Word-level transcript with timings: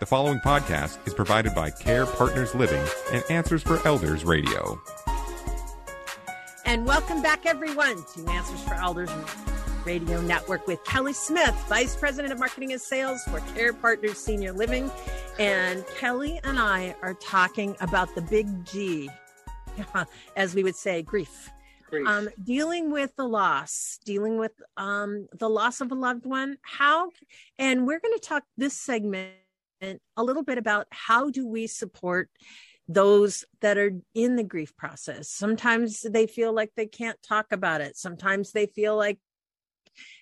The 0.00 0.06
following 0.06 0.38
podcast 0.38 1.06
is 1.06 1.12
provided 1.12 1.54
by 1.54 1.68
Care 1.68 2.06
Partners 2.06 2.54
Living 2.54 2.82
and 3.12 3.22
Answers 3.28 3.62
for 3.62 3.86
Elders 3.86 4.24
Radio. 4.24 4.80
And 6.64 6.86
welcome 6.86 7.20
back, 7.20 7.44
everyone, 7.44 8.02
to 8.14 8.26
Answers 8.30 8.62
for 8.62 8.72
Elders 8.72 9.10
Radio 9.84 10.22
Network 10.22 10.66
with 10.66 10.82
Kelly 10.84 11.12
Smith, 11.12 11.54
Vice 11.68 11.96
President 11.96 12.32
of 12.32 12.38
Marketing 12.38 12.72
and 12.72 12.80
Sales 12.80 13.22
for 13.24 13.40
Care 13.54 13.74
Partners 13.74 14.16
Senior 14.16 14.54
Living. 14.54 14.90
And 15.38 15.86
Kelly 15.98 16.40
and 16.44 16.58
I 16.58 16.96
are 17.02 17.12
talking 17.12 17.76
about 17.82 18.14
the 18.14 18.22
big 18.22 18.64
G, 18.64 19.10
as 20.34 20.54
we 20.54 20.62
would 20.62 20.76
say, 20.76 21.02
grief. 21.02 21.50
Um, 22.06 22.30
dealing 22.42 22.90
with 22.90 23.14
the 23.16 23.28
loss, 23.28 23.98
dealing 24.02 24.38
with 24.38 24.52
um, 24.78 25.28
the 25.38 25.50
loss 25.50 25.82
of 25.82 25.92
a 25.92 25.94
loved 25.94 26.24
one. 26.24 26.56
How, 26.62 27.10
and 27.58 27.86
we're 27.86 28.00
going 28.00 28.14
to 28.14 28.26
talk 28.26 28.44
this 28.56 28.72
segment 28.72 29.34
a 29.82 30.22
little 30.22 30.42
bit 30.42 30.58
about 30.58 30.86
how 30.90 31.30
do 31.30 31.46
we 31.46 31.66
support 31.66 32.28
those 32.88 33.44
that 33.60 33.78
are 33.78 33.92
in 34.14 34.36
the 34.36 34.42
grief 34.42 34.76
process. 34.76 35.28
Sometimes 35.30 36.00
they 36.02 36.26
feel 36.26 36.52
like 36.52 36.72
they 36.76 36.86
can't 36.86 37.20
talk 37.22 37.46
about 37.52 37.80
it. 37.80 37.96
Sometimes 37.96 38.50
they 38.50 38.66
feel 38.66 38.96
like 38.96 39.18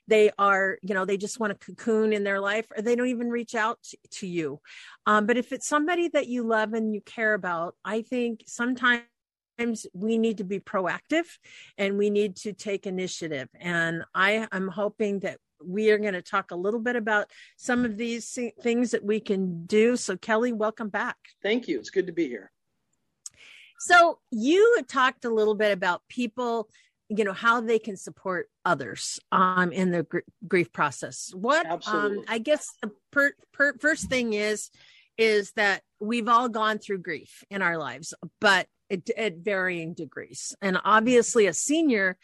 they 0.06 0.30
are 0.38 0.78
you 0.82 0.94
know 0.94 1.04
they 1.04 1.16
just 1.16 1.38
want 1.38 1.52
to 1.52 1.66
cocoon 1.66 2.12
in 2.12 2.24
their 2.24 2.40
life 2.40 2.66
or 2.74 2.82
they 2.82 2.96
don't 2.96 3.08
even 3.08 3.28
reach 3.28 3.54
out 3.54 3.78
to 4.10 4.26
you 4.26 4.60
um, 5.06 5.26
but 5.26 5.36
if 5.36 5.52
it's 5.52 5.68
somebody 5.68 6.09
that 6.09 6.26
you 6.26 6.42
love 6.42 6.72
and 6.72 6.95
you 6.95 7.00
care 7.02 7.34
about 7.34 7.74
i 7.84 8.00
think 8.00 8.42
sometimes 8.46 9.02
we 9.92 10.18
need 10.18 10.38
to 10.38 10.45
be 10.45 10.59
proactive 10.59 11.26
and 11.76 11.98
we 11.98 12.10
need 12.10 12.36
to 12.36 12.52
take 12.52 12.86
initiative 12.86 13.48
and 13.60 14.02
i 14.14 14.48
am 14.50 14.68
hoping 14.68 15.20
that 15.20 15.38
we 15.64 15.90
are 15.90 15.98
going 15.98 16.14
to 16.14 16.22
talk 16.22 16.50
a 16.50 16.56
little 16.56 16.80
bit 16.80 16.96
about 16.96 17.30
some 17.56 17.84
of 17.84 17.96
these 17.96 18.38
things 18.62 18.90
that 18.92 19.04
we 19.04 19.20
can 19.20 19.66
do. 19.66 19.96
So, 19.96 20.16
Kelly, 20.16 20.52
welcome 20.52 20.88
back. 20.88 21.16
Thank 21.42 21.68
you. 21.68 21.78
It's 21.78 21.90
good 21.90 22.06
to 22.06 22.12
be 22.12 22.28
here. 22.28 22.50
So, 23.80 24.18
you 24.30 24.82
talked 24.88 25.24
a 25.24 25.30
little 25.30 25.54
bit 25.54 25.73
about 25.73 26.02
people, 26.09 26.68
you 27.09 27.24
know, 27.24 27.32
how 27.32 27.60
they 27.60 27.78
can 27.78 27.96
support 27.96 28.48
others 28.65 29.20
um, 29.30 29.73
in 29.73 29.90
the 29.90 30.02
gr- 30.02 30.18
grief 30.46 30.73
process. 30.73 31.32
What, 31.34 31.66
um, 31.87 32.24
I 32.28 32.38
guess, 32.38 32.68
the 32.82 32.90
per- 33.10 33.34
per- 33.52 33.78
first 33.78 34.09
thing 34.09 34.32
is, 34.32 34.70
is 35.16 35.52
that 35.52 35.82
we've 36.00 36.28
all 36.28 36.48
gone 36.48 36.78
through 36.78 36.98
grief 36.98 37.45
in 37.50 37.62
our 37.62 37.76
lives, 37.78 38.15
but 38.40 38.66
it, 38.88 39.10
at 39.10 39.37
varying 39.38 39.95
degrees. 39.95 40.56
And 40.62 40.78
obviously, 40.84 41.46
a 41.46 41.52
senior 41.52 42.16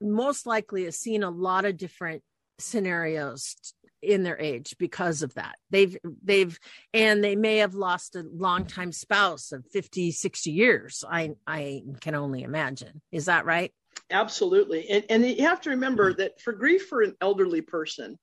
most 0.00 0.46
likely 0.46 0.84
has 0.84 0.98
seen 0.98 1.22
a 1.22 1.30
lot 1.30 1.64
of 1.64 1.76
different 1.76 2.22
scenarios 2.58 3.56
in 4.02 4.24
their 4.24 4.38
age 4.40 4.74
because 4.78 5.22
of 5.22 5.32
that. 5.34 5.56
They've 5.70 5.96
they've 6.22 6.58
and 6.92 7.22
they 7.22 7.36
may 7.36 7.58
have 7.58 7.74
lost 7.74 8.16
a 8.16 8.24
longtime 8.32 8.92
spouse 8.92 9.52
of 9.52 9.64
50 9.72 10.10
60 10.10 10.50
years 10.50 11.04
i 11.08 11.30
i 11.46 11.82
can 12.00 12.14
only 12.14 12.42
imagine. 12.42 13.00
Is 13.12 13.26
that 13.26 13.44
right? 13.44 13.72
Absolutely. 14.10 14.88
And, 14.88 15.04
and 15.08 15.26
you 15.26 15.46
have 15.46 15.60
to 15.62 15.70
remember 15.70 16.14
that 16.14 16.40
for 16.40 16.52
grief 16.52 16.86
for 16.88 17.02
an 17.02 17.14
elderly 17.20 17.60
person 17.60 18.18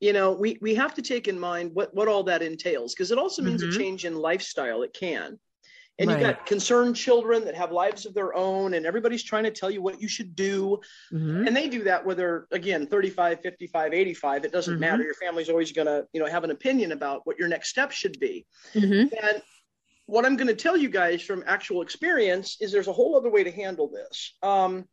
you 0.00 0.14
know 0.14 0.32
we 0.32 0.58
we 0.60 0.74
have 0.74 0.94
to 0.94 1.02
take 1.02 1.28
in 1.28 1.38
mind 1.38 1.70
what 1.74 1.94
what 1.94 2.08
all 2.08 2.22
that 2.24 2.42
entails 2.42 2.94
because 2.94 3.10
it 3.10 3.18
also 3.18 3.42
means 3.42 3.62
mm-hmm. 3.62 3.76
a 3.76 3.78
change 3.78 4.04
in 4.04 4.16
lifestyle. 4.16 4.82
It 4.82 4.94
can 4.94 5.38
and 6.00 6.08
right. 6.08 6.18
you've 6.18 6.26
got 6.26 6.46
concerned 6.46 6.96
children 6.96 7.44
that 7.44 7.54
have 7.54 7.70
lives 7.70 8.06
of 8.06 8.14
their 8.14 8.34
own 8.34 8.74
and 8.74 8.86
everybody's 8.86 9.22
trying 9.22 9.44
to 9.44 9.50
tell 9.50 9.70
you 9.70 9.82
what 9.82 10.00
you 10.00 10.08
should 10.08 10.34
do 10.34 10.80
mm-hmm. 11.12 11.46
and 11.46 11.54
they 11.54 11.68
do 11.68 11.84
that 11.84 12.04
whether 12.04 12.48
again 12.50 12.86
35 12.86 13.40
55 13.40 13.92
85 13.92 14.44
it 14.44 14.52
doesn't 14.52 14.74
mm-hmm. 14.74 14.80
matter 14.80 15.02
your 15.02 15.14
family's 15.14 15.48
always 15.48 15.72
going 15.72 15.86
to 15.86 16.06
you 16.12 16.20
know 16.20 16.26
have 16.26 16.42
an 16.42 16.50
opinion 16.50 16.92
about 16.92 17.20
what 17.24 17.38
your 17.38 17.48
next 17.48 17.68
step 17.68 17.92
should 17.92 18.18
be 18.18 18.46
mm-hmm. 18.74 19.14
and 19.24 19.42
what 20.06 20.24
i'm 20.24 20.36
going 20.36 20.48
to 20.48 20.54
tell 20.54 20.76
you 20.76 20.88
guys 20.88 21.22
from 21.22 21.44
actual 21.46 21.82
experience 21.82 22.56
is 22.60 22.72
there's 22.72 22.88
a 22.88 22.92
whole 22.92 23.14
other 23.14 23.30
way 23.30 23.44
to 23.44 23.52
handle 23.52 23.88
this 23.88 24.34
um, 24.42 24.84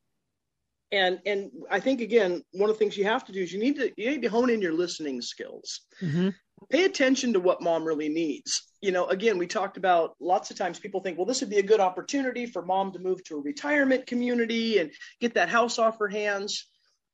and 0.92 1.20
and 1.26 1.52
i 1.72 1.80
think 1.80 2.02
again 2.02 2.44
one 2.52 2.70
of 2.70 2.76
the 2.76 2.80
things 2.80 2.98
you 2.98 3.06
have 3.06 3.26
to 3.26 3.32
do 3.32 3.42
is 3.42 3.54
you 3.54 3.60
need 3.60 3.78
to 3.78 3.92
you 3.98 4.12
need 4.12 4.22
to 4.22 4.30
hone 4.30 4.50
in 4.50 4.62
your 4.62 4.74
listening 4.74 5.22
skills 5.22 5.82
mm-hmm. 6.02 6.30
pay 6.70 6.84
attention 6.84 7.32
to 7.32 7.40
what 7.40 7.62
mom 7.62 7.86
really 7.86 8.10
needs 8.10 8.74
you 8.82 8.92
know, 8.92 9.08
again, 9.08 9.38
we 9.38 9.48
talked 9.48 9.78
about 9.78 10.16
lots 10.20 10.52
of 10.52 10.58
times 10.58 10.80
people 10.80 11.02
think, 11.02 11.18
well, 11.18 11.26
this 11.26 11.42
would 11.42 11.50
be 11.50 11.58
a 11.58 11.64
good 11.64 11.80
opportunity 11.80 12.46
for 12.46 12.62
mom 12.62 12.92
to 12.92 13.00
move 13.00 13.24
to 13.26 13.38
a 13.38 13.42
retirement 13.42 14.06
community 14.06 14.78
and 14.80 14.92
get 15.20 15.34
that 15.34 15.50
house 15.50 15.80
off 15.80 15.98
her 15.98 16.08
hands. 16.08 16.68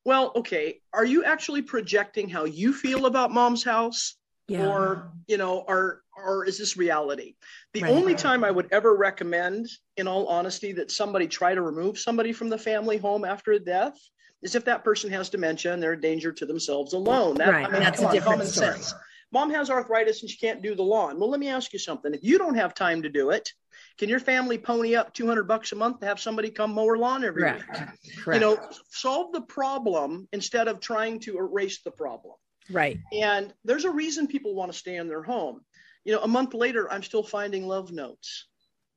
Well, 0.04 0.32
okay, 0.36 0.80
are 0.92 1.06
you 1.06 1.24
actually 1.24 1.62
projecting 1.62 2.28
how 2.28 2.44
you 2.44 2.74
feel 2.74 3.06
about 3.06 3.30
mom's 3.30 3.64
house? 3.64 4.16
Yeah. 4.46 4.66
Or, 4.66 5.10
you 5.26 5.38
know, 5.38 5.64
are 5.66 6.02
or 6.22 6.44
is 6.44 6.58
this 6.58 6.76
reality? 6.76 7.34
The 7.72 7.82
right. 7.82 7.92
only 7.92 8.14
time 8.14 8.44
I 8.44 8.50
would 8.50 8.68
ever 8.70 8.94
recommend, 8.94 9.68
in 9.96 10.06
all 10.06 10.26
honesty, 10.26 10.72
that 10.72 10.90
somebody 10.90 11.26
try 11.26 11.54
to 11.54 11.62
remove 11.62 11.98
somebody 11.98 12.30
from 12.32 12.50
the 12.50 12.58
family 12.58 12.98
home 12.98 13.24
after 13.24 13.52
a 13.52 13.58
death 13.58 13.98
is 14.42 14.54
if 14.54 14.66
that 14.66 14.84
person 14.84 15.10
has 15.10 15.30
dementia 15.30 15.72
and 15.72 15.82
they're 15.82 15.92
a 15.92 16.00
danger 16.00 16.30
to 16.30 16.44
themselves 16.44 16.92
alone. 16.92 17.36
That, 17.36 17.48
right. 17.48 17.66
I 17.66 17.70
mean, 17.70 17.80
That's 17.82 18.02
a 18.02 18.12
different 18.12 18.44
story. 18.44 18.72
Sense 18.72 18.94
mom 19.34 19.50
has 19.50 19.68
arthritis 19.68 20.22
and 20.22 20.30
she 20.30 20.38
can't 20.38 20.62
do 20.62 20.74
the 20.74 20.82
lawn. 20.82 21.18
Well, 21.18 21.28
let 21.28 21.40
me 21.40 21.48
ask 21.48 21.72
you 21.72 21.78
something. 21.78 22.14
If 22.14 22.22
you 22.22 22.38
don't 22.38 22.54
have 22.54 22.72
time 22.72 23.02
to 23.02 23.08
do 23.10 23.30
it, 23.30 23.52
can 23.98 24.08
your 24.08 24.20
family 24.20 24.56
pony 24.56 24.94
up 24.94 25.12
200 25.12 25.48
bucks 25.48 25.72
a 25.72 25.76
month 25.76 26.00
to 26.00 26.06
have 26.06 26.20
somebody 26.20 26.50
come 26.50 26.72
mow 26.72 26.86
her 26.86 26.96
lawn 26.96 27.24
every 27.24 27.42
Correct. 27.42 27.68
week? 27.68 28.14
Correct. 28.16 28.40
You 28.40 28.40
know, 28.40 28.68
solve 28.90 29.32
the 29.32 29.40
problem 29.42 30.28
instead 30.32 30.68
of 30.68 30.78
trying 30.78 31.18
to 31.20 31.36
erase 31.36 31.82
the 31.82 31.90
problem. 31.90 32.34
Right. 32.70 32.98
And 33.12 33.52
there's 33.64 33.84
a 33.84 33.90
reason 33.90 34.28
people 34.28 34.54
want 34.54 34.72
to 34.72 34.78
stay 34.78 34.96
in 34.96 35.08
their 35.08 35.22
home. 35.22 35.60
You 36.04 36.12
know, 36.12 36.22
a 36.22 36.28
month 36.28 36.54
later, 36.54 36.90
I'm 36.90 37.02
still 37.02 37.24
finding 37.24 37.66
love 37.66 37.90
notes. 37.90 38.46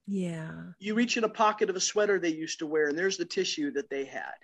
Yeah. 0.05 0.51
You 0.79 0.93
reach 0.93 1.17
in 1.17 1.23
a 1.23 1.29
pocket 1.29 1.69
of 1.69 1.75
a 1.75 1.81
sweater 1.81 2.19
they 2.19 2.29
used 2.29 2.59
to 2.59 2.67
wear, 2.67 2.87
and 2.87 2.97
there's 2.97 3.17
the 3.17 3.25
tissue 3.25 3.71
that 3.71 3.89
they 3.89 4.05
had. 4.05 4.35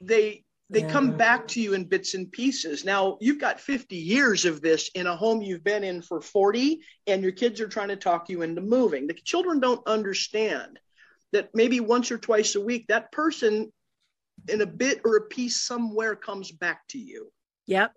They 0.00 0.44
they 0.72 0.80
yeah. 0.80 0.90
come 0.90 1.18
back 1.18 1.46
to 1.48 1.60
you 1.60 1.74
in 1.74 1.84
bits 1.84 2.14
and 2.14 2.32
pieces. 2.32 2.82
Now, 2.82 3.18
you've 3.20 3.38
got 3.38 3.60
50 3.60 3.94
years 3.94 4.46
of 4.46 4.62
this 4.62 4.90
in 4.94 5.06
a 5.06 5.14
home 5.14 5.42
you've 5.42 5.62
been 5.62 5.84
in 5.84 6.00
for 6.00 6.22
40, 6.22 6.80
and 7.06 7.22
your 7.22 7.32
kids 7.32 7.60
are 7.60 7.68
trying 7.68 7.88
to 7.88 7.96
talk 7.96 8.30
you 8.30 8.40
into 8.40 8.62
moving. 8.62 9.06
The 9.06 9.12
children 9.12 9.60
don't 9.60 9.86
understand 9.86 10.78
that 11.32 11.50
maybe 11.52 11.80
once 11.80 12.10
or 12.10 12.16
twice 12.16 12.54
a 12.54 12.60
week, 12.60 12.86
that 12.88 13.12
person 13.12 13.70
in 14.48 14.62
a 14.62 14.66
bit 14.66 15.02
or 15.04 15.16
a 15.16 15.26
piece 15.26 15.60
somewhere 15.60 16.16
comes 16.16 16.50
back 16.50 16.80
to 16.88 16.98
you. 16.98 17.30
Yep. 17.66 17.92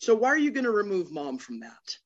So, 0.00 0.16
why 0.16 0.30
are 0.30 0.38
you 0.38 0.50
going 0.50 0.64
to 0.64 0.72
remove 0.72 1.12
mom 1.12 1.38
from 1.38 1.60
that? 1.60 1.96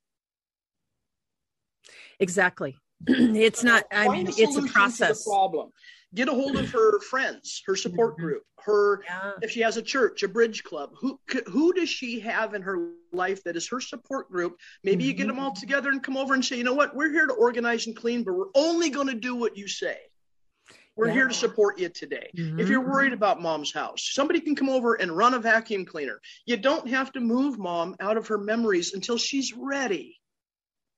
Exactly. 2.19 2.77
it's 3.07 3.65
not, 3.65 3.85
I 3.91 4.09
mean, 4.09 4.29
it's 4.29 4.57
a 4.57 4.63
process. 4.63 5.25
problem 5.25 5.71
get 6.15 6.29
a 6.29 6.33
hold 6.33 6.57
of 6.57 6.71
her 6.73 7.01
friends 7.01 7.63
her 7.67 7.77
support 7.77 8.15
mm-hmm. 8.15 8.23
group 8.23 8.43
her 8.65 9.03
yeah. 9.05 9.33
if 9.43 9.51
she 9.51 9.61
has 9.61 9.77
a 9.77 9.83
church 9.83 10.23
a 10.23 10.29
bridge 10.29 10.63
club 10.65 10.91
who 10.99 11.19
who 11.47 11.73
does 11.73 11.89
she 11.89 12.21
have 12.21 12.55
in 12.55 12.63
her 12.63 12.91
life 13.13 13.43
that 13.45 13.57
is 13.57 13.69
her 13.69 13.81
support 13.81 14.31
group 14.31 14.57
maybe 14.85 15.05
mm-hmm. 15.05 15.09
you 15.09 15.15
get 15.15 15.27
them 15.27 15.39
all 15.39 15.51
mm-hmm. 15.51 15.61
together 15.61 15.91
and 15.91 16.03
come 16.03 16.17
over 16.17 16.35
and 16.35 16.45
say 16.45 16.57
you 16.57 16.65
know 16.65 16.75
what 16.75 16.95
we're 16.95 17.11
here 17.11 17.27
to 17.27 17.35
organize 17.35 17.87
and 17.87 17.97
clean 17.97 18.23
but 18.25 18.35
we're 18.35 18.47
only 18.55 18.91
going 18.91 19.09
to 19.09 19.15
do 19.15 19.35
what 19.35 19.57
you 19.57 19.69
say 19.69 19.99
we're 20.97 21.09
yeah. 21.09 21.15
here 21.15 21.29
to 21.29 21.35
support 21.35 21.79
you 21.79 21.89
today. 21.89 22.31
Mm-hmm. 22.37 22.61
If 22.61 22.69
you're 22.69 22.87
worried 22.87 23.15
about 23.15 23.41
mom's 23.41 23.73
house, 23.73 24.11
somebody 24.13 24.39
can 24.39 24.55
come 24.55 24.69
over 24.69 24.95
and 24.95 25.17
run 25.17 25.33
a 25.33 25.39
vacuum 25.39 25.87
cleaner. 25.87 26.21
You 26.45 26.59
don't 26.59 26.87
have 26.91 27.11
to 27.13 27.21
move 27.21 27.59
mom 27.59 27.97
out 28.01 28.19
of 28.19 28.27
her 28.27 28.37
memories 28.37 28.93
until 28.93 29.17
she's 29.17 29.55
ready. 29.55 30.20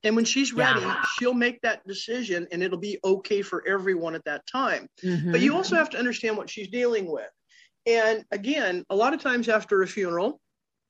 And 0.04 0.16
when 0.16 0.24
she's 0.24 0.52
ready, 0.52 0.80
yeah. 0.80 1.02
she'll 1.18 1.34
make 1.34 1.60
that 1.62 1.86
decision 1.86 2.48
and 2.50 2.62
it'll 2.62 2.78
be 2.78 2.98
okay 3.04 3.40
for 3.40 3.66
everyone 3.66 4.14
at 4.14 4.24
that 4.24 4.46
time. 4.46 4.88
Mm-hmm. 5.04 5.30
But 5.30 5.40
you 5.40 5.54
also 5.54 5.76
have 5.76 5.90
to 5.90 5.98
understand 5.98 6.36
what 6.36 6.50
she's 6.50 6.68
dealing 6.68 7.10
with. 7.10 7.30
And 7.86 8.24
again, 8.32 8.84
a 8.90 8.96
lot 8.96 9.14
of 9.14 9.20
times 9.20 9.48
after 9.48 9.82
a 9.82 9.86
funeral, 9.86 10.40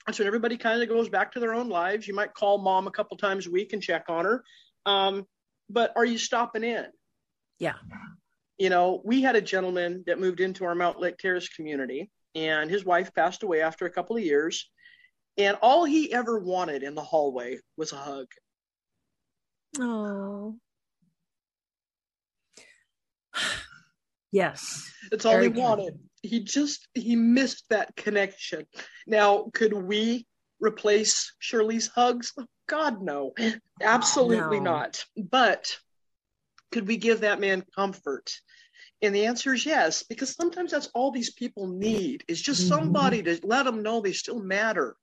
that's 0.06 0.18
when 0.18 0.26
everybody 0.26 0.56
kind 0.56 0.82
of 0.82 0.88
goes 0.88 1.08
back 1.08 1.32
to 1.32 1.40
their 1.40 1.54
own 1.54 1.68
lives. 1.68 2.08
You 2.08 2.14
might 2.14 2.34
call 2.34 2.58
mom 2.58 2.86
a 2.86 2.90
couple 2.90 3.16
times 3.16 3.46
a 3.46 3.50
week 3.50 3.72
and 3.72 3.82
check 3.82 4.04
on 4.08 4.24
her. 4.24 4.44
Um, 4.86 5.26
but 5.70 5.92
are 5.96 6.04
you 6.04 6.18
stopping 6.18 6.64
in? 6.64 6.86
Yeah. 7.58 7.74
You 8.58 8.70
know, 8.70 9.00
we 9.04 9.22
had 9.22 9.36
a 9.36 9.40
gentleman 9.40 10.04
that 10.06 10.20
moved 10.20 10.40
into 10.40 10.64
our 10.64 10.74
Mountlake 10.74 11.18
Terrace 11.18 11.48
community, 11.48 12.10
and 12.34 12.70
his 12.70 12.84
wife 12.84 13.14
passed 13.14 13.42
away 13.42 13.62
after 13.62 13.86
a 13.86 13.90
couple 13.90 14.16
of 14.16 14.22
years. 14.22 14.70
And 15.38 15.56
all 15.62 15.84
he 15.84 16.12
ever 16.12 16.38
wanted 16.38 16.82
in 16.82 16.94
the 16.94 17.02
hallway 17.02 17.58
was 17.76 17.92
a 17.92 17.96
hug. 17.96 18.26
Oh. 19.78 20.56
yes. 24.32 24.90
It's 25.10 25.24
all 25.24 25.38
he 25.38 25.48
wanted. 25.48 25.98
He 26.22 26.40
just 26.40 26.86
he 26.94 27.16
missed 27.16 27.64
that 27.70 27.96
connection. 27.96 28.66
Now, 29.06 29.50
could 29.52 29.72
we 29.72 30.26
replace 30.60 31.34
Shirley's 31.40 31.88
hugs? 31.88 32.32
God 32.68 33.02
no. 33.02 33.32
Absolutely 33.80 34.60
no. 34.60 34.72
not. 34.72 35.04
But 35.16 35.76
could 36.70 36.86
we 36.86 36.96
give 36.96 37.20
that 37.20 37.40
man 37.40 37.64
comfort? 37.74 38.32
And 39.02 39.12
the 39.12 39.26
answer 39.26 39.52
is 39.52 39.66
yes, 39.66 40.04
because 40.04 40.34
sometimes 40.34 40.70
that's 40.70 40.88
all 40.94 41.10
these 41.10 41.32
people 41.32 41.66
need 41.66 42.22
is 42.28 42.40
just 42.40 42.62
mm-hmm. 42.62 42.68
somebody 42.68 43.22
to 43.24 43.40
let 43.42 43.64
them 43.64 43.82
know 43.82 44.00
they 44.00 44.12
still 44.12 44.38
matter. 44.38 44.96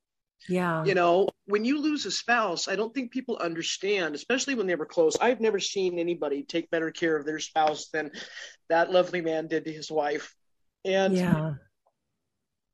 Yeah. 0.47 0.83
You 0.85 0.95
know, 0.95 1.29
when 1.45 1.65
you 1.65 1.81
lose 1.81 2.05
a 2.05 2.11
spouse, 2.11 2.67
I 2.67 2.75
don't 2.75 2.93
think 2.93 3.11
people 3.11 3.37
understand, 3.37 4.15
especially 4.15 4.55
when 4.55 4.67
they 4.67 4.75
were 4.75 4.85
close. 4.85 5.17
I've 5.19 5.41
never 5.41 5.59
seen 5.59 5.99
anybody 5.99 6.43
take 6.43 6.71
better 6.71 6.91
care 6.91 7.15
of 7.15 7.25
their 7.25 7.39
spouse 7.39 7.89
than 7.89 8.11
that 8.69 8.91
lovely 8.91 9.21
man 9.21 9.47
did 9.47 9.65
to 9.65 9.71
his 9.71 9.91
wife. 9.91 10.33
And 10.85 11.15
yeah. 11.15 11.53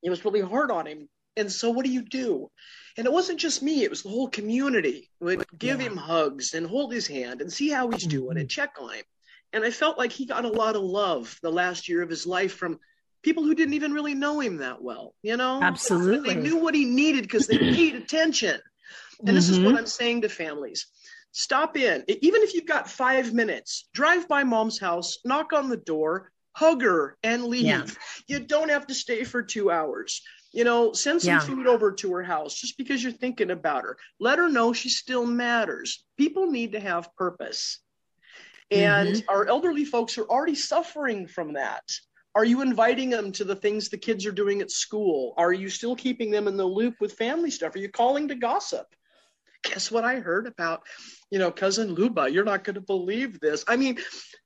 it 0.03 0.09
was 0.09 0.23
really 0.23 0.41
hard 0.41 0.71
on 0.71 0.85
him. 0.85 1.09
And 1.37 1.51
so 1.51 1.71
what 1.71 1.85
do 1.85 1.91
you 1.91 2.01
do? 2.01 2.49
And 2.97 3.05
it 3.05 3.11
wasn't 3.11 3.39
just 3.39 3.61
me, 3.61 3.83
it 3.83 3.89
was 3.89 4.03
the 4.03 4.09
whole 4.09 4.29
community 4.29 5.09
would 5.19 5.45
give 5.57 5.81
yeah. 5.81 5.87
him 5.87 5.97
hugs 5.97 6.53
and 6.53 6.65
hold 6.65 6.93
his 6.93 7.07
hand 7.07 7.41
and 7.41 7.51
see 7.51 7.69
how 7.69 7.89
he's 7.89 8.07
doing 8.07 8.29
mm-hmm. 8.29 8.37
and 8.37 8.49
check 8.49 8.75
on 8.79 8.93
him. 8.93 9.03
And 9.51 9.63
I 9.63 9.71
felt 9.71 9.97
like 9.97 10.11
he 10.11 10.25
got 10.25 10.45
a 10.45 10.49
lot 10.49 10.75
of 10.75 10.81
love 10.81 11.37
the 11.41 11.51
last 11.51 11.89
year 11.89 12.01
of 12.01 12.09
his 12.09 12.25
life 12.25 12.53
from 12.53 12.79
people 13.25 13.43
who 13.43 13.55
didn't 13.55 13.73
even 13.73 13.91
really 13.91 14.13
know 14.13 14.39
him 14.39 14.57
that 14.57 14.81
well, 14.81 15.15
you 15.23 15.35
know? 15.35 15.59
Absolutely. 15.61 16.35
They 16.35 16.39
knew 16.39 16.57
what 16.57 16.75
he 16.75 16.85
needed 16.85 17.23
because 17.23 17.47
they 17.47 17.57
paid 17.57 17.95
attention. 18.03 18.61
And 19.19 19.29
mm-hmm. 19.29 19.35
this 19.35 19.49
is 19.49 19.59
what 19.59 19.69
mm-hmm. 19.69 19.77
I'm 19.79 19.87
saying 19.87 20.21
to 20.21 20.29
families. 20.29 20.85
Stop 21.31 21.75
in. 21.75 22.05
Even 22.07 22.43
if 22.43 22.53
you've 22.53 22.67
got 22.67 22.89
five 22.89 23.33
minutes, 23.33 23.89
drive 23.93 24.27
by 24.27 24.43
mom's 24.43 24.79
house, 24.79 25.17
knock 25.25 25.53
on 25.53 25.69
the 25.69 25.77
door, 25.77 26.31
hug 26.53 26.83
her, 26.83 27.17
and 27.23 27.45
leave. 27.45 27.65
Yeah. 27.65 27.85
You 28.27 28.39
don't 28.39 28.69
have 28.69 28.87
to 28.87 28.93
stay 28.93 29.23
for 29.23 29.41
two 29.41 29.71
hours. 29.71 30.21
You 30.53 30.63
know, 30.63 30.93
send 30.93 31.21
some 31.21 31.33
yeah. 31.33 31.39
food 31.39 31.67
over 31.67 31.91
to 31.93 32.13
her 32.13 32.23
house 32.23 32.53
just 32.53 32.77
because 32.77 33.03
you're 33.03 33.11
thinking 33.11 33.51
about 33.51 33.83
her. 33.83 33.97
Let 34.19 34.37
her 34.37 34.47
know 34.47 34.71
she 34.71 34.89
still 34.89 35.25
matters. 35.25 36.05
People 36.15 36.49
need 36.49 36.73
to 36.73 36.79
have 36.79 37.13
purpose. 37.17 37.79
And 38.71 39.09
mm-hmm. 39.09 39.29
our 39.29 39.47
elderly 39.47 39.83
folks 39.83 40.17
are 40.17 40.25
already 40.25 40.55
suffering 40.55 41.27
from 41.27 41.53
that. 41.53 41.83
Are 42.35 42.45
you 42.45 42.61
inviting 42.61 43.09
them 43.09 43.31
to 43.33 43.45
the 43.45 43.55
things 43.55 43.87
the 43.87 43.97
kids 43.97 44.25
are 44.25 44.31
doing 44.31 44.61
at 44.61 44.69
school? 44.69 45.33
Are 45.37 45.53
you 45.53 45.69
still 45.69 45.95
keeping 45.95 46.31
them 46.31 46.47
in 46.47 46.57
the 46.57 46.65
loop 46.65 46.95
with 46.99 47.13
family 47.13 47.49
stuff? 47.49 47.75
Are 47.75 47.79
you 47.79 47.89
calling 47.89 48.27
to 48.27 48.35
gossip? 48.35 48.87
Guess 49.63 49.89
what 49.89 50.03
I 50.03 50.19
heard 50.19 50.45
about, 50.45 50.83
you 51.31 51.39
know, 51.39 51.49
cousin 51.49 51.93
Luba? 51.93 52.29
You're 52.29 52.43
not 52.43 52.63
going 52.63 52.75
to 52.75 52.81
believe 52.81 53.39
this. 53.39 53.63
I 53.67 53.77
mean, 53.77 53.97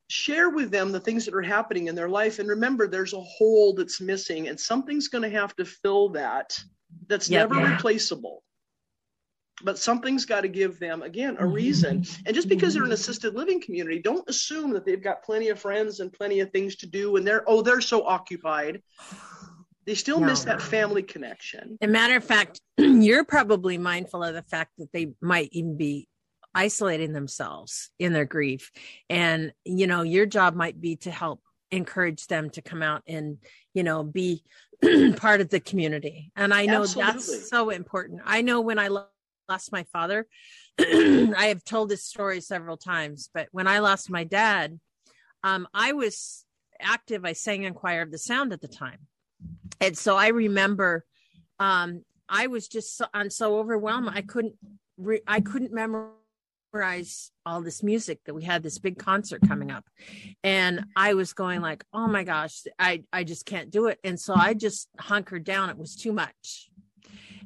share 0.10 0.50
with 0.50 0.72
them 0.72 0.92
the 0.92 1.00
things 1.00 1.26
that 1.26 1.34
are 1.34 1.42
happening 1.42 1.88
in 1.88 1.96
their 1.96 2.10
life 2.10 2.40
and 2.40 2.50
remember 2.50 2.88
there's 2.88 3.14
a 3.14 3.22
hole 3.22 3.74
that's 3.74 4.02
missing 4.02 4.48
and 4.48 4.60
something's 4.60 5.08
going 5.08 5.22
to 5.22 5.30
have 5.30 5.56
to 5.56 5.64
fill 5.64 6.10
that 6.10 6.58
that's 7.08 7.30
yep, 7.30 7.50
never 7.50 7.62
yeah. 7.62 7.76
replaceable 7.76 8.44
but 9.64 9.78
something's 9.78 10.26
got 10.26 10.42
to 10.42 10.48
give 10.48 10.80
them 10.80 11.02
again 11.02 11.36
a 11.40 11.46
reason 11.46 12.02
mm-hmm. 12.02 12.22
and 12.26 12.36
just 12.36 12.50
because 12.50 12.74
they're 12.74 12.84
an 12.84 12.92
assisted 12.92 13.36
living 13.36 13.62
community 13.62 14.00
don't 14.00 14.28
assume 14.30 14.72
that 14.72 14.86
they've 14.86 15.04
got 15.04 15.24
plenty 15.24 15.50
of 15.50 15.60
friends 15.60 16.00
and 16.00 16.14
plenty 16.14 16.40
of 16.40 16.52
things 16.52 16.76
to 16.76 16.88
do 16.88 17.16
and 17.16 17.26
they're 17.26 17.44
oh 17.48 17.62
they're 17.62 17.82
so 17.82 18.06
occupied 18.06 18.82
they 19.86 19.96
still 19.96 20.20
no. 20.20 20.28
miss 20.28 20.44
that 20.44 20.62
family 20.62 21.04
connection 21.04 21.78
a 21.82 21.88
matter 21.88 22.16
of 22.16 22.24
fact 22.24 22.60
you're 22.78 23.26
probably 23.26 23.78
mindful 23.78 24.24
of 24.24 24.34
the 24.34 24.44
fact 24.44 24.72
that 24.78 24.92
they 24.92 25.12
might 25.22 25.50
even 25.52 25.78
be 25.78 26.08
isolating 26.56 27.14
themselves 27.14 27.92
in 28.00 28.14
their 28.14 28.26
grief 28.26 28.72
and 29.10 29.54
you 29.66 29.88
know 29.88 30.02
your 30.02 30.26
job 30.26 30.56
might 30.56 30.80
be 30.82 30.96
to 30.96 31.12
help 31.12 31.42
encourage 31.72 32.26
them 32.28 32.50
to 32.50 32.62
come 32.62 32.82
out 32.82 33.04
and 33.08 33.38
you 33.74 33.84
know 33.84 34.04
be 34.04 34.44
part 35.18 35.42
of 35.42 35.50
the 35.50 35.60
community 35.60 36.32
and 36.36 36.54
i 36.54 36.66
know 36.66 36.82
Absolutely. 36.82 37.14
that's 37.14 37.50
so 37.50 37.70
important 37.70 38.22
i 38.26 38.42
know 38.42 38.62
when 38.62 38.80
i 38.80 38.88
lost 39.50 39.72
my 39.72 39.84
father, 39.92 40.28
I 40.80 41.48
have 41.48 41.64
told 41.64 41.90
this 41.90 42.04
story 42.04 42.40
several 42.40 42.78
times, 42.78 43.30
but 43.34 43.48
when 43.52 43.68
I 43.68 43.80
lost 43.80 44.10
my 44.10 44.24
dad, 44.24 44.80
um, 45.44 45.68
I 45.74 45.94
was 45.94 46.46
active. 46.80 47.26
I 47.26 47.34
sang 47.34 47.64
in 47.64 47.74
choir 47.74 48.02
of 48.02 48.12
the 48.12 48.18
sound 48.18 48.54
at 48.54 48.62
the 48.62 48.68
time. 48.68 49.00
And 49.82 49.98
so 49.98 50.16
I 50.16 50.28
remember 50.28 51.06
um, 51.60 52.04
I 52.28 52.48
was 52.48 52.68
just 52.68 52.98
so, 52.98 53.06
I'm 53.14 53.30
so 53.30 53.58
overwhelmed. 53.58 54.10
I 54.14 54.22
couldn't, 54.22 54.56
re- 54.98 55.22
I 55.26 55.42
couldn't 55.42 55.74
memorize 55.74 57.32
all 57.46 57.62
this 57.62 57.82
music 57.82 58.20
that 58.26 58.34
we 58.34 58.44
had 58.44 58.62
this 58.62 58.78
big 58.78 58.98
concert 59.00 59.42
coming 59.48 59.72
up. 59.72 59.86
And 60.44 60.86
I 60.96 61.16
was 61.16 61.34
going 61.34 61.62
like, 61.62 61.84
oh 61.94 62.08
my 62.08 62.24
gosh, 62.24 62.64
I, 62.78 63.04
I 63.12 63.24
just 63.24 63.46
can't 63.46 63.72
do 63.72 63.88
it. 63.88 64.00
And 64.04 64.20
so 64.20 64.36
I 64.36 64.54
just 64.54 64.90
hunkered 65.00 65.44
down. 65.44 65.70
It 65.70 65.78
was 65.78 65.96
too 65.96 66.14
much 66.14 66.70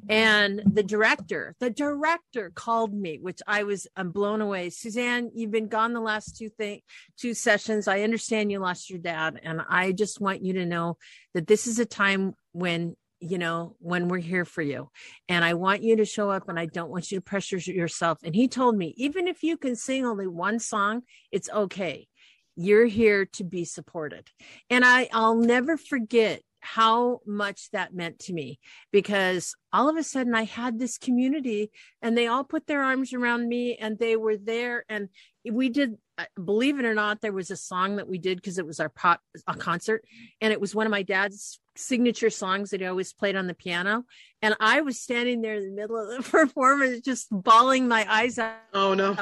and 0.08 0.62
the 0.66 0.82
director 0.82 1.54
the 1.60 1.70
director 1.70 2.50
called 2.54 2.92
me 2.92 3.18
which 3.20 3.40
i 3.46 3.62
was 3.62 3.86
i'm 3.96 4.10
blown 4.10 4.40
away. 4.40 4.70
Suzanne 4.70 5.30
you've 5.34 5.50
been 5.50 5.68
gone 5.68 5.92
the 5.92 6.00
last 6.00 6.36
two 6.36 6.48
thing 6.48 6.80
two 7.18 7.34
sessions. 7.34 7.88
I 7.88 8.02
understand 8.02 8.50
you 8.50 8.58
lost 8.58 8.90
your 8.90 8.98
dad. 8.98 9.40
And 9.42 9.62
i 9.68 9.92
just 9.92 10.20
want 10.20 10.44
you 10.44 10.54
to 10.54 10.66
know 10.66 10.98
that 11.34 11.46
this 11.46 11.66
is 11.66 11.78
a 11.78 11.86
time 11.86 12.34
when 12.52 12.96
you 13.20 13.38
know 13.38 13.76
when 13.78 14.08
we're 14.08 14.18
here 14.18 14.44
for 14.44 14.62
you. 14.62 14.90
And 15.28 15.44
i 15.44 15.54
want 15.54 15.82
you 15.82 15.96
to 15.96 16.04
show 16.04 16.30
up 16.30 16.48
and 16.48 16.58
i 16.58 16.66
don't 16.66 16.90
want 16.90 17.10
you 17.10 17.18
to 17.18 17.22
pressure 17.22 17.58
yourself. 17.58 18.18
And 18.22 18.34
he 18.34 18.48
told 18.48 18.76
me 18.76 18.94
even 18.96 19.28
if 19.28 19.42
you 19.42 19.56
can 19.56 19.76
sing 19.76 20.04
only 20.04 20.26
one 20.26 20.58
song 20.58 21.02
it's 21.32 21.50
okay. 21.50 22.08
You're 22.56 22.86
here 22.86 23.26
to 23.32 23.44
be 23.44 23.64
supported. 23.64 24.28
And 24.70 24.84
i 24.84 25.08
i'll 25.12 25.36
never 25.36 25.76
forget 25.76 26.42
how 26.64 27.20
much 27.26 27.70
that 27.72 27.94
meant 27.94 28.18
to 28.18 28.32
me 28.32 28.58
because 28.90 29.54
all 29.70 29.90
of 29.90 29.96
a 29.96 30.02
sudden 30.02 30.34
I 30.34 30.44
had 30.44 30.78
this 30.78 30.96
community 30.96 31.70
and 32.00 32.16
they 32.16 32.26
all 32.26 32.42
put 32.42 32.66
their 32.66 32.82
arms 32.82 33.12
around 33.12 33.46
me 33.46 33.76
and 33.76 33.98
they 33.98 34.16
were 34.16 34.38
there. 34.38 34.86
And 34.88 35.10
we 35.44 35.68
did 35.68 35.98
uh, 36.16 36.24
believe 36.42 36.78
it 36.78 36.86
or 36.86 36.94
not 36.94 37.20
there 37.20 37.34
was 37.34 37.50
a 37.50 37.56
song 37.56 37.96
that 37.96 38.08
we 38.08 38.16
did 38.16 38.38
because 38.38 38.56
it 38.56 38.66
was 38.66 38.80
our 38.80 38.88
pop 38.88 39.20
a 39.46 39.54
concert 39.54 40.04
and 40.40 40.52
it 40.54 40.60
was 40.60 40.74
one 40.74 40.86
of 40.86 40.90
my 40.90 41.02
dad's 41.02 41.60
signature 41.76 42.30
songs 42.30 42.70
that 42.70 42.80
he 42.80 42.86
always 42.86 43.12
played 43.12 43.36
on 43.36 43.46
the 43.46 43.54
piano. 43.54 44.04
And 44.40 44.56
I 44.58 44.80
was 44.80 44.98
standing 44.98 45.42
there 45.42 45.56
in 45.56 45.64
the 45.64 45.82
middle 45.82 45.98
of 45.98 46.24
the 46.24 46.30
performance 46.30 47.00
just 47.00 47.26
bawling 47.30 47.88
my 47.88 48.06
eyes 48.10 48.38
out. 48.38 48.54
Oh 48.72 48.94
no. 48.94 49.12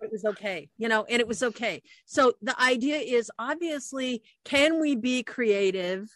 It 0.00 0.12
was 0.12 0.24
okay 0.24 0.68
you 0.78 0.88
know 0.88 1.04
and 1.08 1.18
it 1.18 1.26
was 1.26 1.42
okay. 1.42 1.82
So 2.04 2.34
the 2.42 2.60
idea 2.62 2.98
is 2.98 3.28
obviously 3.40 4.22
can 4.44 4.80
we 4.80 4.94
be 4.94 5.24
creative 5.24 6.08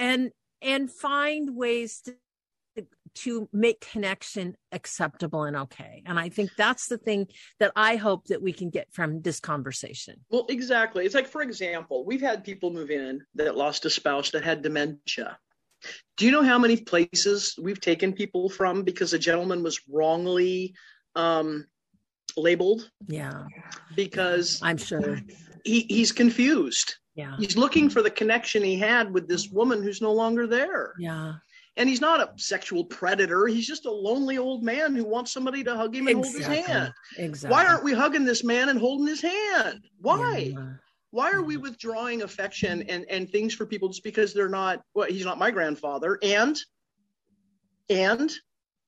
and 0.00 0.30
and 0.62 0.90
find 0.90 1.54
ways 1.54 2.00
to 2.00 2.16
to 3.12 3.48
make 3.52 3.80
connection 3.80 4.56
acceptable 4.70 5.42
and 5.42 5.56
okay. 5.56 6.02
And 6.06 6.18
i 6.18 6.28
think 6.28 6.50
that's 6.56 6.86
the 6.86 6.96
thing 6.96 7.26
that 7.58 7.72
i 7.76 7.96
hope 7.96 8.26
that 8.26 8.40
we 8.40 8.52
can 8.52 8.70
get 8.70 8.88
from 8.92 9.20
this 9.20 9.38
conversation. 9.40 10.16
Well 10.30 10.46
exactly. 10.48 11.04
It's 11.04 11.14
like 11.14 11.28
for 11.28 11.42
example 11.42 12.04
we've 12.04 12.20
had 12.20 12.44
people 12.44 12.72
move 12.72 12.90
in 12.90 13.22
that 13.34 13.56
lost 13.56 13.84
a 13.84 13.90
spouse 13.90 14.30
that 14.30 14.44
had 14.44 14.62
dementia. 14.62 15.38
Do 16.16 16.26
you 16.26 16.30
know 16.30 16.42
how 16.42 16.58
many 16.58 16.76
places 16.76 17.54
we've 17.60 17.80
taken 17.80 18.12
people 18.12 18.48
from 18.48 18.82
because 18.82 19.12
a 19.12 19.18
gentleman 19.18 19.62
was 19.62 19.80
wrongly 19.88 20.74
um, 21.16 21.66
labeled? 22.36 22.90
Yeah. 23.08 23.44
Because 23.96 24.60
i'm 24.62 24.78
sure. 24.78 25.18
he, 25.64 25.80
he's 25.88 26.12
confused 26.12 26.99
yeah. 27.14 27.36
He's 27.38 27.56
looking 27.56 27.90
for 27.90 28.02
the 28.02 28.10
connection 28.10 28.62
he 28.62 28.78
had 28.78 29.12
with 29.12 29.28
this 29.28 29.50
woman 29.50 29.82
who's 29.82 30.00
no 30.00 30.12
longer 30.12 30.46
there. 30.46 30.94
Yeah. 30.98 31.34
And 31.76 31.88
he's 31.88 32.00
not 32.00 32.20
a 32.20 32.30
sexual 32.36 32.84
predator. 32.84 33.46
He's 33.46 33.66
just 33.66 33.86
a 33.86 33.90
lonely 33.90 34.38
old 34.38 34.62
man 34.62 34.94
who 34.94 35.04
wants 35.04 35.32
somebody 35.32 35.64
to 35.64 35.76
hug 35.76 35.94
him 35.94 36.08
and 36.08 36.18
exactly. 36.18 36.42
hold 36.42 36.56
his 36.56 36.66
hand. 36.66 36.92
Exactly. 37.18 37.54
Why 37.54 37.66
aren't 37.66 37.84
we 37.84 37.92
hugging 37.92 38.24
this 38.24 38.44
man 38.44 38.68
and 38.68 38.78
holding 38.78 39.06
his 39.06 39.22
hand? 39.22 39.88
Why? 40.00 40.52
Yeah. 40.54 40.72
Why 41.10 41.32
are 41.32 41.42
we 41.42 41.56
withdrawing 41.56 42.22
affection 42.22 42.82
and, 42.82 43.04
and 43.08 43.28
things 43.28 43.54
for 43.54 43.66
people 43.66 43.88
just 43.88 44.04
because 44.04 44.32
they're 44.32 44.48
not 44.48 44.82
well, 44.94 45.08
he's 45.08 45.24
not 45.24 45.38
my 45.38 45.50
grandfather. 45.50 46.18
And 46.22 46.58
and 47.88 48.30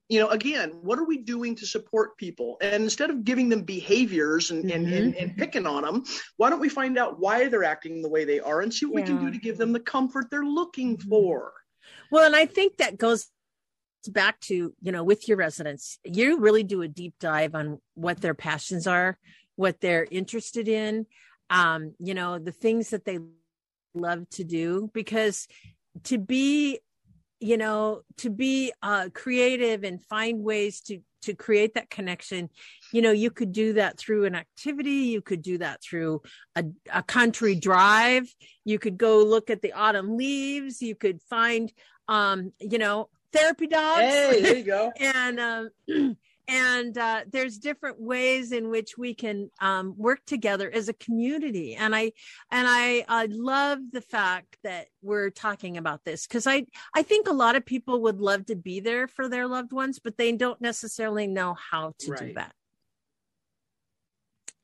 you 0.09 0.21
know, 0.21 0.28
again, 0.28 0.71
what 0.82 0.99
are 0.99 1.04
we 1.04 1.18
doing 1.18 1.54
to 1.56 1.66
support 1.66 2.16
people? 2.18 2.59
And 2.61 2.85
instead 2.85 3.11
of 3.11 3.25
giving 3.25 3.49
them 3.49 3.62
behaviors 3.62 4.50
and, 4.50 4.64
mm-hmm. 4.64 4.85
and, 4.85 4.92
and, 4.92 5.14
and, 5.14 5.37
picking 5.37 5.66
on 5.66 5.82
them, 5.82 6.04
why 6.37 6.50
don't 6.50 6.61
we 6.61 6.68
find 6.68 6.99
out 6.99 7.18
why 7.18 7.49
they're 7.49 7.64
acting 7.64 8.02
the 8.02 8.09
way 8.09 8.25
they 8.25 8.40
are 8.40 8.61
and 8.61 8.73
see 8.73 8.87
what 8.87 9.06
yeah. 9.06 9.14
we 9.14 9.18
can 9.18 9.26
do 9.26 9.32
to 9.32 9.38
give 9.38 9.56
them 9.59 9.73
the 9.73 9.80
comfort 9.80 10.26
they're 10.30 10.44
looking 10.44 10.97
mm-hmm. 10.97 11.09
for? 11.09 11.52
Well, 12.11 12.26
and 12.26 12.37
I 12.37 12.47
think 12.47 12.76
that 12.76 12.99
goes 12.99 13.28
back 14.09 14.40
to, 14.40 14.75
you 14.80 14.92
know, 14.92 15.04
with 15.04 15.28
your 15.28 15.37
residents, 15.37 15.99
you 16.04 16.38
really 16.38 16.64
do 16.64 16.82
a 16.82 16.88
deep 16.88 17.14
dive 17.21 17.54
on 17.54 17.80
what 17.94 18.21
their 18.21 18.35
passions 18.35 18.87
are, 18.87 19.18
what 19.56 19.80
they're 19.80 20.06
interested 20.11 20.68
in, 20.68 21.06
um, 21.50 21.94
you 21.99 22.14
know, 22.14 22.38
the 22.38 22.52
things 22.52 22.90
that 22.90 23.04
they 23.04 23.18
love 23.94 24.28
to 24.30 24.44
do, 24.44 24.90
because 24.92 25.47
to 26.04 26.18
be 26.18 26.80
you 27.42 27.56
know 27.56 28.02
to 28.18 28.30
be 28.30 28.72
uh, 28.82 29.08
creative 29.12 29.84
and 29.84 30.02
find 30.04 30.42
ways 30.42 30.80
to 30.80 31.00
to 31.22 31.34
create 31.34 31.75
that 31.75 31.88
connection 31.88 32.49
you 32.92 33.00
know 33.00 33.12
you 33.12 33.30
could 33.30 33.52
do 33.52 33.75
that 33.75 33.96
through 33.99 34.25
an 34.25 34.34
activity 34.34 34.90
you 34.90 35.20
could 35.20 35.42
do 35.42 35.58
that 35.58 35.80
through 35.82 36.20
a, 36.56 36.64
a 36.92 37.02
country 37.02 37.54
drive 37.54 38.32
you 38.64 38.78
could 38.78 38.99
go 38.99 39.22
look 39.22 39.49
at 39.50 39.62
the 39.62 39.72
autumn 39.72 40.16
leaves 40.16 40.82
you 40.82 40.94
could 40.94 41.20
find 41.22 41.72
um 42.08 42.52
you 42.61 42.78
know 42.78 43.08
therapy 43.32 43.66
dogs. 43.66 44.00
Hey 44.00 44.42
there 44.42 44.56
you 44.56 44.64
go. 44.64 44.92
And 45.00 45.40
um 45.40 45.70
and 46.49 46.96
uh, 46.99 47.22
there's 47.30 47.58
different 47.58 48.00
ways 48.00 48.52
in 48.52 48.68
which 48.68 48.99
we 48.99 49.14
can 49.14 49.50
um, 49.61 49.94
work 49.96 50.20
together 50.26 50.70
as 50.72 50.88
a 50.88 50.92
community. 50.94 51.75
And 51.75 51.94
i 51.94 52.12
and 52.50 52.66
i 52.68 53.04
i 53.08 53.26
love 53.30 53.78
the 53.92 54.00
fact 54.00 54.56
that 54.62 54.88
we're 55.02 55.30
talking 55.30 55.76
about 55.76 56.04
this 56.04 56.26
because 56.26 56.46
i 56.46 56.64
i 56.94 57.02
think 57.02 57.28
a 57.28 57.32
lot 57.32 57.56
of 57.56 57.64
people 57.64 58.02
would 58.02 58.20
love 58.20 58.46
to 58.46 58.56
be 58.56 58.80
there 58.80 59.08
for 59.08 59.28
their 59.28 59.46
loved 59.46 59.72
ones 59.72 59.99
but 59.99 60.16
they 60.16 60.32
don't 60.32 60.61
necessarily 60.61 61.26
know 61.26 61.54
how 61.54 61.92
to 61.99 62.12
right. 62.12 62.20
do 62.20 62.34
that. 62.34 62.54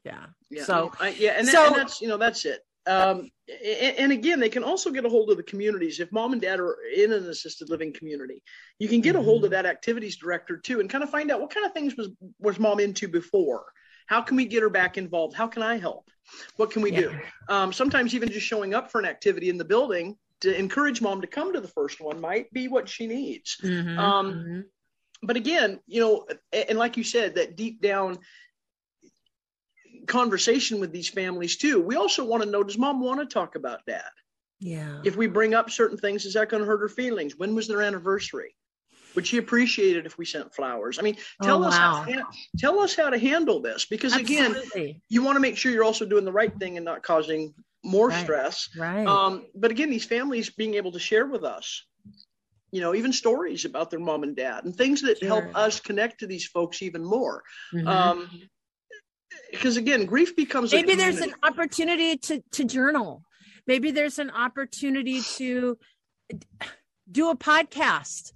Yeah, 0.04 0.26
yeah. 0.50 0.64
So 0.64 0.92
I, 1.00 1.10
yeah 1.10 1.34
and, 1.36 1.48
so, 1.48 1.66
and 1.66 1.76
that's 1.76 2.00
you 2.00 2.08
know 2.08 2.16
that's 2.16 2.44
it 2.44 2.60
um, 2.88 3.30
and 3.98 4.12
again, 4.12 4.40
they 4.40 4.48
can 4.48 4.64
also 4.64 4.90
get 4.90 5.04
a 5.04 5.08
hold 5.08 5.30
of 5.30 5.36
the 5.36 5.42
communities. 5.42 6.00
If 6.00 6.10
mom 6.12 6.32
and 6.32 6.42
dad 6.42 6.60
are 6.60 6.76
in 6.94 7.12
an 7.12 7.28
assisted 7.28 7.70
living 7.70 7.92
community, 7.92 8.42
you 8.78 8.88
can 8.88 9.00
get 9.00 9.16
a 9.16 9.22
hold 9.22 9.44
of 9.44 9.50
mm-hmm. 9.50 9.62
that 9.62 9.66
activities 9.66 10.16
director 10.16 10.56
too, 10.56 10.80
and 10.80 10.90
kind 10.90 11.04
of 11.04 11.10
find 11.10 11.30
out 11.30 11.40
what 11.40 11.52
kind 11.52 11.66
of 11.66 11.72
things 11.72 11.96
was 11.96 12.08
was 12.38 12.58
mom 12.58 12.80
into 12.80 13.08
before. 13.08 13.64
How 14.06 14.22
can 14.22 14.36
we 14.36 14.46
get 14.46 14.62
her 14.62 14.70
back 14.70 14.96
involved? 14.96 15.36
How 15.36 15.46
can 15.46 15.62
I 15.62 15.76
help? 15.76 16.10
What 16.56 16.70
can 16.70 16.82
we 16.82 16.92
yeah. 16.92 17.00
do? 17.00 17.18
Um, 17.48 17.72
sometimes 17.72 18.14
even 18.14 18.30
just 18.30 18.46
showing 18.46 18.74
up 18.74 18.90
for 18.90 18.98
an 18.98 19.06
activity 19.06 19.50
in 19.50 19.58
the 19.58 19.64
building 19.64 20.16
to 20.40 20.56
encourage 20.56 21.02
mom 21.02 21.20
to 21.20 21.26
come 21.26 21.52
to 21.52 21.60
the 21.60 21.68
first 21.68 22.00
one 22.00 22.20
might 22.20 22.50
be 22.52 22.68
what 22.68 22.88
she 22.88 23.06
needs. 23.06 23.58
Mm-hmm, 23.62 23.98
um, 23.98 24.32
mm-hmm. 24.32 24.60
But 25.22 25.36
again, 25.36 25.80
you 25.86 26.00
know, 26.00 26.26
and 26.52 26.78
like 26.78 26.96
you 26.96 27.04
said, 27.04 27.34
that 27.34 27.56
deep 27.56 27.82
down 27.82 28.18
conversation 30.08 30.80
with 30.80 30.92
these 30.92 31.08
families 31.08 31.56
too. 31.56 31.80
We 31.80 31.96
also 31.96 32.24
want 32.24 32.42
to 32.42 32.48
know 32.48 32.62
does 32.62 32.78
mom 32.78 33.00
want 33.00 33.20
to 33.20 33.26
talk 33.26 33.54
about 33.54 33.86
dad? 33.86 34.02
Yeah. 34.60 35.00
If 35.04 35.16
we 35.16 35.26
bring 35.28 35.54
up 35.54 35.70
certain 35.70 35.98
things, 35.98 36.24
is 36.24 36.34
that 36.34 36.48
going 36.48 36.62
to 36.62 36.66
hurt 36.66 36.80
her 36.80 36.88
feelings? 36.88 37.36
When 37.36 37.54
was 37.54 37.68
their 37.68 37.82
anniversary? 37.82 38.54
Would 39.14 39.26
she 39.26 39.38
appreciate 39.38 39.96
it 39.96 40.06
if 40.06 40.18
we 40.18 40.24
sent 40.24 40.54
flowers? 40.54 40.98
I 40.98 41.02
mean, 41.02 41.16
tell 41.42 41.64
oh, 41.64 41.68
us 41.68 41.78
wow. 41.78 42.06
how, 42.08 42.22
tell 42.58 42.80
us 42.80 42.94
how 42.94 43.10
to 43.10 43.18
handle 43.18 43.60
this 43.60 43.86
because 43.86 44.14
Absolutely. 44.14 44.82
again, 44.82 45.00
you 45.08 45.22
want 45.22 45.36
to 45.36 45.40
make 45.40 45.56
sure 45.56 45.72
you're 45.72 45.84
also 45.84 46.04
doing 46.04 46.24
the 46.24 46.32
right 46.32 46.54
thing 46.58 46.76
and 46.76 46.84
not 46.84 47.02
causing 47.02 47.54
more 47.84 48.08
right. 48.08 48.22
stress. 48.22 48.68
Right. 48.76 49.06
Um, 49.06 49.46
but 49.54 49.70
again, 49.70 49.90
these 49.90 50.04
families 50.04 50.50
being 50.50 50.74
able 50.74 50.92
to 50.92 50.98
share 50.98 51.26
with 51.26 51.44
us, 51.44 51.84
you 52.70 52.80
know, 52.80 52.94
even 52.94 53.12
stories 53.12 53.64
about 53.64 53.90
their 53.90 54.00
mom 54.00 54.22
and 54.22 54.36
dad 54.36 54.64
and 54.64 54.76
things 54.76 55.02
that 55.02 55.18
sure. 55.18 55.28
help 55.28 55.56
us 55.56 55.80
connect 55.80 56.20
to 56.20 56.26
these 56.26 56.46
folks 56.46 56.82
even 56.82 57.04
more. 57.04 57.42
Mm-hmm. 57.72 57.88
Um, 57.88 58.30
because 59.50 59.76
again, 59.76 60.06
grief 60.06 60.36
becomes 60.36 60.72
maybe 60.72 60.94
there's 60.94 61.20
an 61.20 61.34
opportunity 61.42 62.16
to 62.16 62.42
to 62.52 62.64
journal. 62.64 63.22
Maybe 63.66 63.90
there's 63.90 64.18
an 64.18 64.30
opportunity 64.30 65.20
to 65.36 65.78
do 67.10 67.30
a 67.30 67.36
podcast 67.36 68.32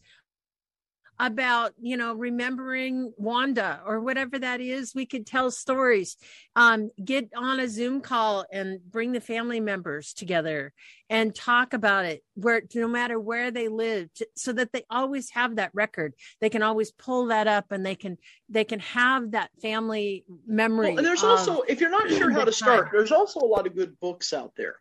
about 1.19 1.73
you 1.81 1.97
know 1.97 2.15
remembering 2.15 3.13
wanda 3.17 3.81
or 3.87 4.01
whatever 4.01 4.39
that 4.39 4.61
is. 4.61 4.95
We 4.95 5.07
could 5.07 5.27
tell 5.27 5.51
stories 5.51 6.17
um, 6.55 6.91
get 7.03 7.31
on 7.37 7.61
a 7.61 7.69
zoom 7.69 8.01
call 8.01 8.45
and 8.53 8.81
bring 8.91 9.13
the 9.13 9.21
family 9.21 9.61
members 9.61 10.13
together 10.13 10.73
and 11.09 11.35
talk 11.35 11.73
about 11.73 12.05
it 12.05 12.23
where 12.35 12.63
no 12.75 12.89
matter 12.89 13.19
where 13.19 13.51
they 13.51 13.69
live 13.69 14.09
so 14.37 14.53
that 14.53 14.73
they 14.73 14.85
always 14.91 15.31
have 15.31 15.57
that 15.57 15.71
record 15.75 16.15
they 16.41 16.51
can 16.51 16.63
always 16.63 16.91
pull 16.93 17.27
that 17.27 17.47
up 17.47 17.73
and 17.73 17.85
they 17.85 17.95
can 17.95 18.17
they 18.49 18.65
can 18.65 18.81
have 18.81 19.33
that 19.33 19.51
family 19.61 20.25
memory 20.47 20.91
well, 20.91 20.99
and 20.99 21.07
there's 21.07 21.25
also 21.25 21.63
if 21.63 21.81
you're 21.81 21.91
not 21.91 22.09
sure 22.09 22.31
how 22.31 22.45
to 22.45 22.53
start 22.53 22.89
there's 22.93 23.13
also 23.13 23.41
a 23.41 23.47
lot 23.47 23.67
of 23.67 23.75
good 23.75 23.99
books 24.01 24.33
out 24.33 24.53
there 24.57 24.77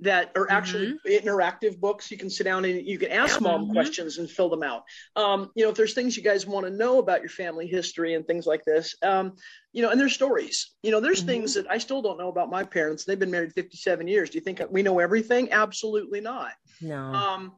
that 0.00 0.30
are 0.36 0.50
actually 0.50 0.98
mm-hmm. 1.06 1.28
interactive 1.28 1.78
books. 1.78 2.10
You 2.10 2.18
can 2.18 2.30
sit 2.30 2.44
down 2.44 2.64
and 2.64 2.86
you 2.86 2.98
can 2.98 3.10
ask 3.10 3.40
mom 3.40 3.62
mm-hmm. 3.62 3.72
questions 3.72 4.18
and 4.18 4.30
fill 4.30 4.48
them 4.48 4.62
out. 4.62 4.82
Um, 5.16 5.50
you 5.54 5.64
know, 5.64 5.70
if 5.70 5.76
there's 5.76 5.94
things 5.94 6.16
you 6.16 6.22
guys 6.22 6.46
want 6.46 6.66
to 6.66 6.72
know 6.72 6.98
about 6.98 7.20
your 7.20 7.30
family 7.30 7.66
history 7.66 8.14
and 8.14 8.26
things 8.26 8.46
like 8.46 8.64
this, 8.64 8.94
um, 9.02 9.34
you 9.74 9.82
know, 9.82 9.90
and 9.90 10.00
there's 10.00 10.14
stories. 10.14 10.72
You 10.82 10.90
know, 10.90 11.00
there's 11.00 11.18
mm-hmm. 11.18 11.28
things 11.28 11.54
that 11.54 11.70
I 11.70 11.78
still 11.78 12.00
don't 12.00 12.16
know 12.16 12.28
about 12.28 12.48
my 12.48 12.64
parents. 12.64 13.04
They've 13.04 13.18
been 13.18 13.30
married 13.30 13.52
57 13.52 14.08
years. 14.08 14.30
Do 14.30 14.38
you 14.38 14.44
think 14.44 14.62
we 14.70 14.82
know 14.82 14.98
everything? 15.00 15.52
Absolutely 15.52 16.20
not. 16.20 16.52
No. 16.80 16.96
Um, 16.96 17.52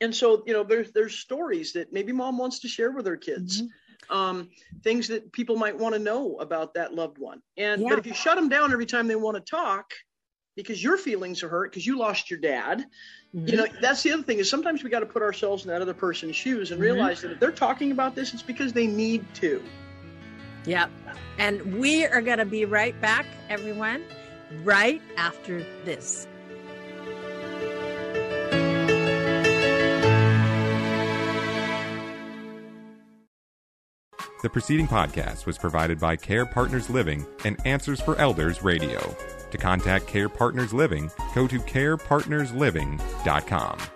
and 0.00 0.14
so, 0.14 0.42
you 0.46 0.52
know, 0.52 0.62
there's 0.62 0.92
there's 0.92 1.16
stories 1.16 1.74
that 1.74 1.92
maybe 1.92 2.12
mom 2.12 2.38
wants 2.38 2.60
to 2.60 2.68
share 2.68 2.92
with 2.92 3.06
her 3.06 3.16
kids. 3.16 3.60
Mm-hmm 3.60 3.66
um, 4.10 4.50
things 4.82 5.08
that 5.08 5.32
people 5.32 5.56
might 5.56 5.76
want 5.76 5.94
to 5.94 5.98
know 5.98 6.36
about 6.36 6.74
that 6.74 6.94
loved 6.94 7.18
one. 7.18 7.42
And 7.56 7.82
yeah. 7.82 7.88
but 7.88 7.98
if 7.98 8.06
you 8.06 8.14
shut 8.14 8.36
them 8.36 8.48
down 8.48 8.72
every 8.72 8.86
time 8.86 9.08
they 9.08 9.16
want 9.16 9.36
to 9.36 9.40
talk, 9.40 9.92
because 10.56 10.82
your 10.82 10.96
feelings 10.96 11.42
are 11.42 11.48
hurt 11.48 11.70
because 11.70 11.86
you 11.86 11.98
lost 11.98 12.30
your 12.30 12.40
dad. 12.40 12.86
Mm-hmm. 13.34 13.48
You 13.48 13.56
know, 13.56 13.66
that's 13.80 14.02
the 14.02 14.12
other 14.12 14.22
thing 14.22 14.38
is 14.38 14.48
sometimes 14.48 14.82
we 14.82 14.88
got 14.88 15.00
to 15.00 15.06
put 15.06 15.22
ourselves 15.22 15.64
in 15.64 15.68
that 15.70 15.82
other 15.82 15.94
person's 15.94 16.34
shoes 16.34 16.70
and 16.70 16.80
mm-hmm. 16.80 16.94
realize 16.94 17.20
that 17.20 17.32
if 17.32 17.40
they're 17.40 17.52
talking 17.52 17.92
about 17.92 18.14
this, 18.14 18.32
it's 18.32 18.42
because 18.42 18.72
they 18.72 18.86
need 18.86 19.22
to. 19.34 19.62
Yep. 20.66 20.90
And 21.38 21.78
we 21.78 22.04
are 22.06 22.20
going 22.20 22.38
to 22.38 22.44
be 22.44 22.64
right 22.64 23.00
back, 23.00 23.26
everyone, 23.48 24.02
right 24.64 25.00
after 25.16 25.60
this. 25.84 26.26
The 34.42 34.50
preceding 34.50 34.86
podcast 34.86 35.46
was 35.46 35.56
provided 35.58 35.98
by 35.98 36.14
Care 36.14 36.46
Partners 36.46 36.88
Living 36.90 37.26
and 37.44 37.56
Answers 37.66 38.00
for 38.00 38.14
Elders 38.16 38.62
Radio. 38.62 39.00
To 39.50 39.58
contact 39.58 40.06
Care 40.06 40.28
Partners 40.28 40.72
Living, 40.72 41.10
go 41.34 41.48
to 41.48 41.58
carepartnersliving.com. 41.58 43.95